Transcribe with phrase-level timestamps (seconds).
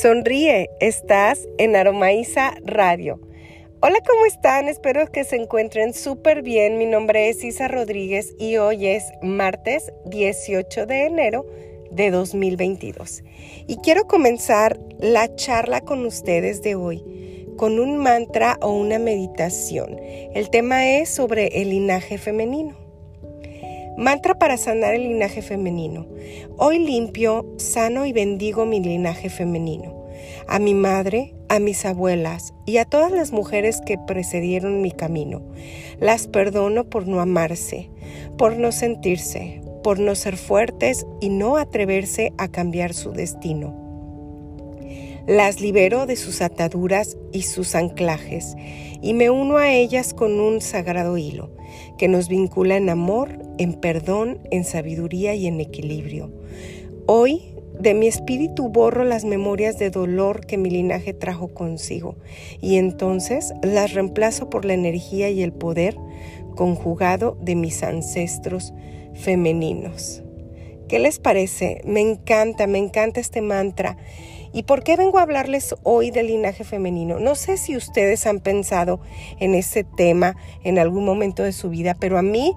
[0.00, 3.20] Sonríe, estás en Aromaísa Radio.
[3.80, 4.68] Hola, ¿cómo están?
[4.68, 6.78] Espero que se encuentren súper bien.
[6.78, 11.44] Mi nombre es Isa Rodríguez y hoy es martes 18 de enero
[11.90, 13.22] de 2022.
[13.66, 17.04] Y quiero comenzar la charla con ustedes de hoy
[17.58, 20.00] con un mantra o una meditación.
[20.34, 22.81] El tema es sobre el linaje femenino.
[23.96, 26.06] Mantra para sanar el linaje femenino.
[26.56, 30.06] Hoy limpio, sano y bendigo mi linaje femenino.
[30.48, 35.42] A mi madre, a mis abuelas y a todas las mujeres que precedieron mi camino.
[36.00, 37.90] Las perdono por no amarse,
[38.38, 43.81] por no sentirse, por no ser fuertes y no atreverse a cambiar su destino.
[45.28, 48.56] Las libero de sus ataduras y sus anclajes
[49.00, 51.50] y me uno a ellas con un sagrado hilo
[51.96, 56.32] que nos vincula en amor, en perdón, en sabiduría y en equilibrio.
[57.06, 62.16] Hoy de mi espíritu borro las memorias de dolor que mi linaje trajo consigo
[62.60, 65.96] y entonces las reemplazo por la energía y el poder
[66.56, 68.74] conjugado de mis ancestros
[69.14, 70.24] femeninos.
[70.88, 71.80] ¿Qué les parece?
[71.84, 73.96] Me encanta, me encanta este mantra
[74.52, 77.18] ¿Y por qué vengo a hablarles hoy del linaje femenino?
[77.18, 79.00] No sé si ustedes han pensado
[79.40, 82.54] en ese tema en algún momento de su vida, pero a mí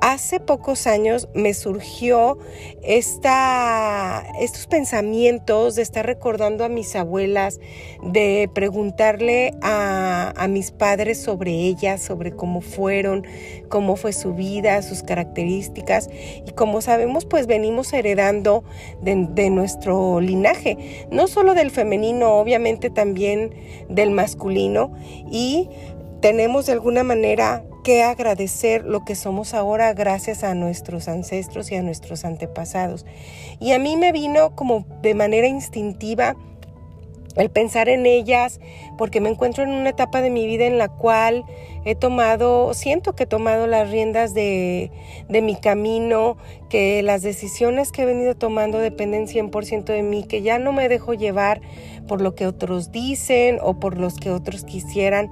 [0.00, 2.38] hace pocos años me surgió
[2.82, 7.60] esta, estos pensamientos de estar recordando a mis abuelas,
[8.02, 13.26] de preguntarle a, mis padres sobre ellas, sobre cómo fueron,
[13.68, 16.08] cómo fue su vida, sus características.
[16.46, 18.64] Y como sabemos, pues venimos heredando
[19.02, 23.54] de, de nuestro linaje, no solo del femenino, obviamente también
[23.90, 24.92] del masculino.
[25.30, 25.68] Y
[26.20, 31.76] tenemos de alguna manera que agradecer lo que somos ahora gracias a nuestros ancestros y
[31.76, 33.06] a nuestros antepasados.
[33.60, 36.36] Y a mí me vino como de manera instintiva
[37.36, 38.60] el pensar en ellas,
[38.96, 41.44] porque me encuentro en una etapa de mi vida en la cual
[41.84, 44.90] he tomado, siento que he tomado las riendas de,
[45.28, 46.36] de mi camino,
[46.68, 50.88] que las decisiones que he venido tomando dependen 100% de mí, que ya no me
[50.88, 51.60] dejo llevar
[52.08, 55.30] por lo que otros dicen o por los que otros quisieran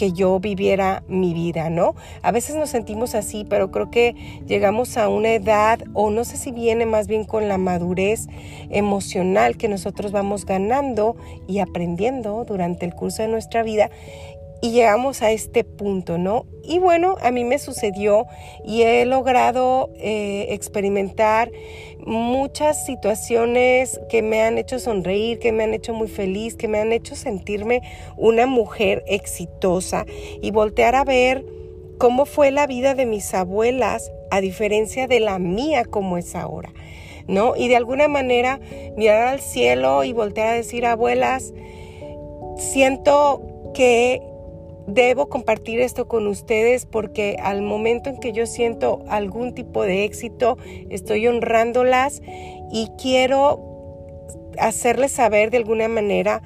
[0.00, 1.94] que yo viviera mi vida, ¿no?
[2.22, 4.14] A veces nos sentimos así, pero creo que
[4.46, 8.26] llegamos a una edad, o no sé si viene más bien con la madurez
[8.70, 11.16] emocional que nosotros vamos ganando
[11.46, 13.90] y aprendiendo durante el curso de nuestra vida,
[14.62, 16.46] y llegamos a este punto, ¿no?
[16.62, 18.26] Y bueno, a mí me sucedió
[18.64, 21.50] y he logrado eh, experimentar
[22.04, 26.78] muchas situaciones que me han hecho sonreír, que me han hecho muy feliz, que me
[26.78, 27.82] han hecho sentirme
[28.16, 30.04] una mujer exitosa
[30.40, 31.44] y voltear a ver
[31.98, 36.72] cómo fue la vida de mis abuelas a diferencia de la mía como es ahora,
[37.26, 37.56] ¿no?
[37.56, 38.60] Y de alguna manera
[38.96, 41.52] mirar al cielo y voltear a decir, abuelas,
[42.56, 43.42] siento
[43.74, 44.22] que
[44.90, 50.04] debo compartir esto con ustedes porque al momento en que yo siento algún tipo de
[50.04, 50.58] éxito,
[50.90, 52.22] estoy honrándolas
[52.70, 53.70] y quiero
[54.58, 56.42] hacerles saber de alguna manera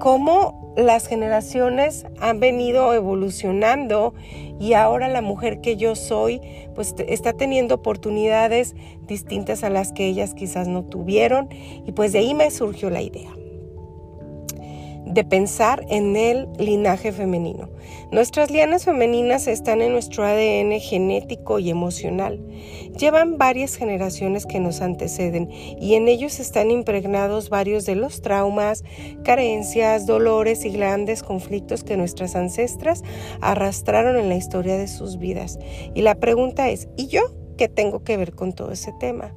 [0.00, 4.14] cómo las generaciones han venido evolucionando
[4.60, 6.40] y ahora la mujer que yo soy
[6.74, 8.76] pues está teniendo oportunidades
[9.06, 11.48] distintas a las que ellas quizás no tuvieron
[11.84, 13.37] y pues de ahí me surgió la idea
[15.08, 17.70] de pensar en el linaje femenino.
[18.12, 22.40] Nuestras lianas femeninas están en nuestro ADN genético y emocional.
[22.98, 28.84] Llevan varias generaciones que nos anteceden y en ellos están impregnados varios de los traumas,
[29.24, 33.02] carencias, dolores y grandes conflictos que nuestras ancestras
[33.40, 35.58] arrastraron en la historia de sus vidas.
[35.94, 37.22] Y la pregunta es, ¿y yo
[37.56, 39.34] qué tengo que ver con todo ese tema?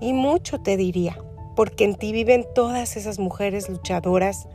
[0.00, 1.18] Y mucho te diría,
[1.54, 4.48] porque en ti viven todas esas mujeres luchadoras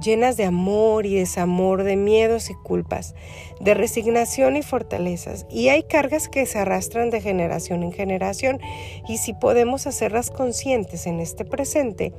[0.00, 3.14] llenas de amor y desamor, de miedos y culpas,
[3.60, 5.46] de resignación y fortalezas.
[5.50, 8.60] Y hay cargas que se arrastran de generación en generación
[9.08, 12.12] y si podemos hacerlas conscientes en este presente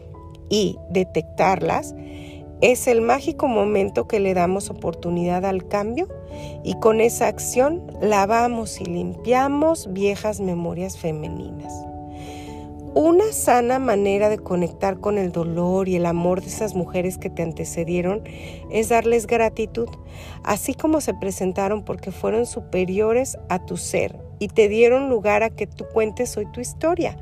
[0.50, 1.95] y detectarlas,
[2.62, 6.07] es el mágico momento que le damos oportunidad al cambio
[6.63, 11.88] y con esa acción lavamos y limpiamos viejas memorias femeninas.
[12.95, 17.30] Una sana manera de conectar con el dolor y el amor de esas mujeres que
[17.30, 18.24] te antecedieron
[18.71, 19.89] es darles gratitud,
[20.44, 25.51] así como se presentaron porque fueron superiores a tu ser y te dieron lugar a
[25.51, 27.15] que tú cuentes hoy tu historia.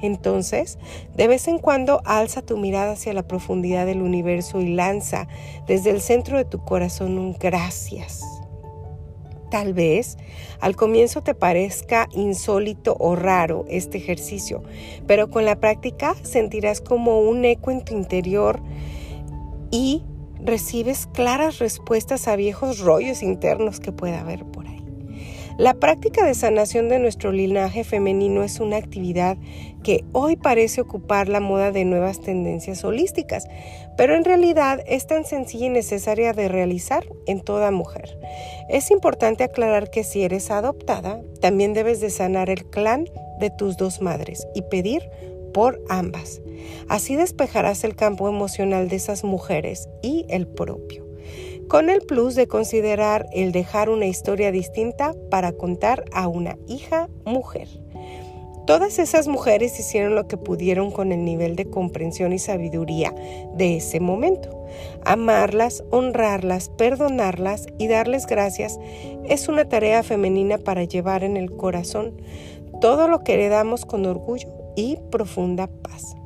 [0.00, 0.78] Entonces,
[1.14, 5.28] de vez en cuando alza tu mirada hacia la profundidad del universo y lanza
[5.68, 8.41] desde el centro de tu corazón un gracias.
[9.52, 10.16] Tal vez
[10.60, 14.62] al comienzo te parezca insólito o raro este ejercicio,
[15.06, 18.62] pero con la práctica sentirás como un eco en tu interior
[19.70, 20.04] y
[20.42, 24.42] recibes claras respuestas a viejos rollos internos que pueda haber.
[25.58, 29.36] La práctica de sanación de nuestro linaje femenino es una actividad
[29.82, 33.46] que hoy parece ocupar la moda de nuevas tendencias holísticas,
[33.96, 38.18] pero en realidad es tan sencilla y necesaria de realizar en toda mujer.
[38.70, 43.06] Es importante aclarar que si eres adoptada, también debes de sanar el clan
[43.38, 45.02] de tus dos madres y pedir
[45.52, 46.40] por ambas.
[46.88, 51.01] Así despejarás el campo emocional de esas mujeres y el propio
[51.72, 57.08] con el plus de considerar el dejar una historia distinta para contar a una hija
[57.24, 57.66] mujer.
[58.66, 63.14] Todas esas mujeres hicieron lo que pudieron con el nivel de comprensión y sabiduría
[63.54, 64.66] de ese momento.
[65.06, 68.78] Amarlas, honrarlas, perdonarlas y darles gracias
[69.24, 72.20] es una tarea femenina para llevar en el corazón
[72.82, 76.16] todo lo que heredamos con orgullo y profunda paz.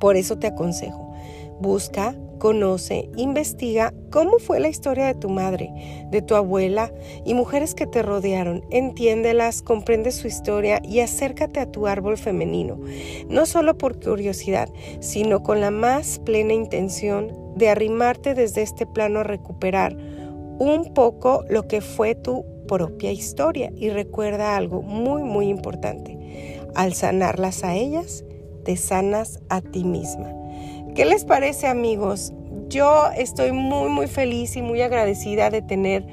[0.00, 1.14] Por eso te aconsejo,
[1.60, 5.70] busca Conoce, investiga cómo fue la historia de tu madre,
[6.10, 6.90] de tu abuela
[7.26, 8.64] y mujeres que te rodearon.
[8.70, 12.80] Entiéndelas, comprende su historia y acércate a tu árbol femenino,
[13.28, 14.70] no solo por curiosidad,
[15.00, 21.44] sino con la más plena intención de arrimarte desde este plano a recuperar un poco
[21.50, 23.70] lo que fue tu propia historia.
[23.76, 26.58] Y recuerda algo muy, muy importante.
[26.74, 28.24] Al sanarlas a ellas,
[28.64, 30.39] te sanas a ti misma.
[30.94, 32.32] ¿Qué les parece amigos?
[32.68, 36.04] Yo estoy muy muy feliz y muy agradecida de tener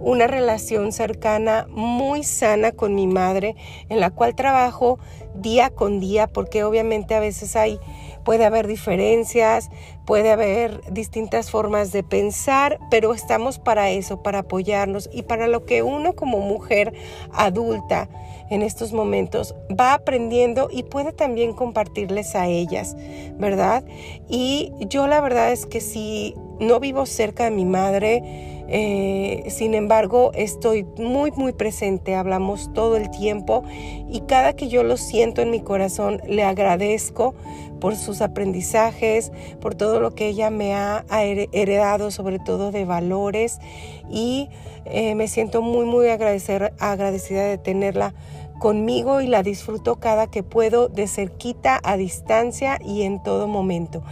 [0.00, 3.54] una relación cercana muy sana con mi madre
[3.88, 4.98] en la cual trabajo
[5.36, 7.78] día con día porque obviamente a veces hay
[8.24, 9.70] puede haber diferencias,
[10.04, 15.64] puede haber distintas formas de pensar, pero estamos para eso, para apoyarnos y para lo
[15.64, 16.94] que uno como mujer
[17.32, 18.08] adulta
[18.50, 22.96] en estos momentos va aprendiendo y puede también compartirles a ellas,
[23.38, 23.84] ¿verdad?
[24.28, 28.22] Y yo la verdad es que si no vivo cerca de mi madre,
[28.66, 33.62] eh, sin embargo, estoy muy, muy presente, hablamos todo el tiempo
[34.08, 37.34] y cada que yo lo siento en mi corazón, le agradezco
[37.80, 41.04] por sus aprendizajes, por todo lo que ella me ha
[41.52, 43.58] heredado, sobre todo de valores
[44.10, 44.48] y
[44.86, 48.14] eh, me siento muy, muy agradecida de tenerla
[48.58, 54.02] conmigo y la disfruto cada que puedo de cerquita, a distancia y en todo momento.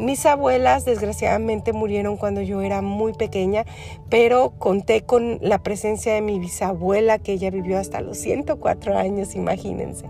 [0.00, 3.66] Mis abuelas desgraciadamente murieron cuando yo era muy pequeña,
[4.08, 9.34] pero conté con la presencia de mi bisabuela que ella vivió hasta los 104 años,
[9.34, 10.06] imagínense.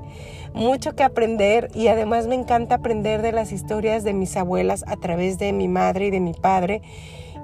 [0.54, 4.94] Mucho que aprender y además me encanta aprender de las historias de mis abuelas a
[4.94, 6.82] través de mi madre y de mi padre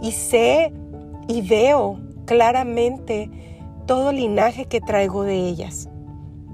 [0.00, 0.72] y sé
[1.26, 3.28] y veo claramente
[3.86, 5.88] todo el linaje que traigo de ellas,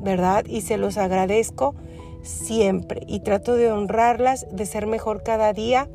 [0.00, 0.46] ¿verdad?
[0.46, 1.74] Y se los agradezco
[2.22, 5.88] siempre y trato de honrarlas, de ser mejor cada día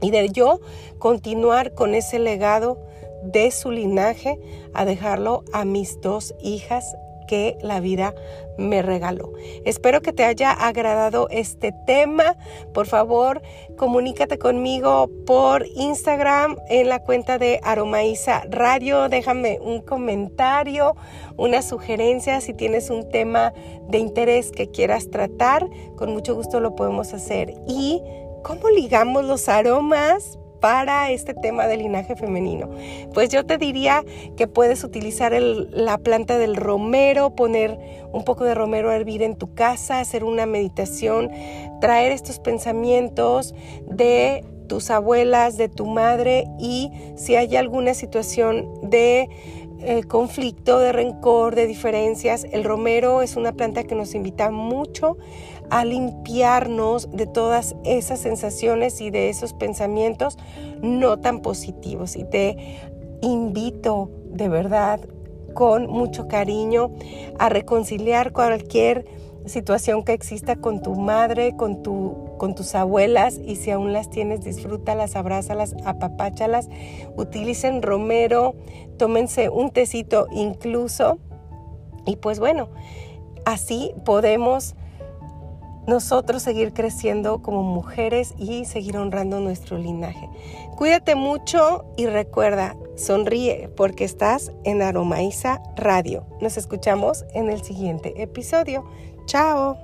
[0.00, 0.60] y de yo
[0.98, 2.78] continuar con ese legado
[3.22, 4.38] de su linaje
[4.74, 6.94] a dejarlo a mis dos hijas
[7.26, 8.14] que la vida
[8.58, 9.32] me regaló.
[9.64, 12.36] Espero que te haya agradado este tema.
[12.72, 13.42] Por favor,
[13.76, 19.08] comunícate conmigo por Instagram en la cuenta de Aromaiza Radio.
[19.08, 20.94] Déjame un comentario,
[21.36, 23.52] una sugerencia si tienes un tema
[23.88, 25.68] de interés que quieras tratar.
[25.96, 27.54] Con mucho gusto lo podemos hacer.
[27.66, 28.02] ¿Y
[28.42, 30.38] cómo ligamos los aromas?
[30.64, 32.70] Para este tema del linaje femenino?
[33.12, 34.02] Pues yo te diría
[34.38, 37.78] que puedes utilizar la planta del romero, poner
[38.14, 41.30] un poco de romero a hervir en tu casa, hacer una meditación,
[41.82, 43.54] traer estos pensamientos
[43.90, 49.28] de tus abuelas, de tu madre y si hay alguna situación de
[49.80, 55.18] eh, conflicto, de rencor, de diferencias, el romero es una planta que nos invita mucho
[55.70, 60.38] a limpiarnos de todas esas sensaciones y de esos pensamientos
[60.82, 62.16] no tan positivos.
[62.16, 62.56] Y te
[63.20, 65.00] invito de verdad
[65.54, 66.92] con mucho cariño
[67.38, 69.06] a reconciliar cualquier
[69.46, 74.10] situación que exista con tu madre, con, tu, con tus abuelas y si aún las
[74.10, 76.68] tienes, disfrútalas, abrázalas, apapáchalas,
[77.16, 78.54] utilicen romero,
[78.98, 81.16] tómense un tecito incluso
[82.04, 82.68] y pues bueno,
[83.46, 84.74] así podemos
[85.86, 90.28] nosotros seguir creciendo como mujeres y seguir honrando nuestro linaje.
[90.76, 96.26] Cuídate mucho y recuerda, sonríe porque estás en Aromaiza Radio.
[96.42, 98.84] Nos escuchamos en el siguiente episodio.
[99.24, 99.83] Chao.